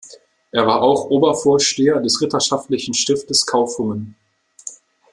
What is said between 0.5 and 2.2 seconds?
war auch Obervorsteher des